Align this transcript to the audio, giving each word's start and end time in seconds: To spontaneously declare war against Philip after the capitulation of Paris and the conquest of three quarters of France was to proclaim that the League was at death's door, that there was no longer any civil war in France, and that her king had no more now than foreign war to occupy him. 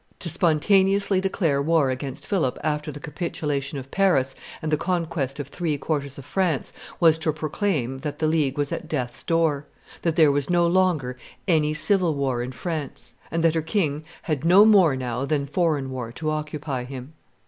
To 0.17 0.29
spontaneously 0.29 1.21
declare 1.21 1.61
war 1.61 1.91
against 1.91 2.25
Philip 2.25 2.57
after 2.63 2.91
the 2.91 2.99
capitulation 2.99 3.77
of 3.77 3.91
Paris 3.91 4.33
and 4.59 4.71
the 4.71 4.75
conquest 4.75 5.39
of 5.39 5.49
three 5.49 5.77
quarters 5.77 6.17
of 6.17 6.25
France 6.25 6.73
was 6.99 7.19
to 7.19 7.31
proclaim 7.31 7.99
that 7.99 8.17
the 8.17 8.25
League 8.25 8.57
was 8.57 8.71
at 8.71 8.87
death's 8.87 9.23
door, 9.23 9.67
that 10.01 10.15
there 10.15 10.31
was 10.31 10.49
no 10.49 10.65
longer 10.65 11.19
any 11.47 11.75
civil 11.75 12.15
war 12.15 12.41
in 12.41 12.51
France, 12.51 13.13
and 13.29 13.43
that 13.43 13.53
her 13.53 13.61
king 13.61 14.03
had 14.23 14.43
no 14.43 14.65
more 14.65 14.95
now 14.95 15.23
than 15.23 15.45
foreign 15.45 15.91
war 15.91 16.11
to 16.13 16.31
occupy 16.31 16.83
him. 16.83 17.13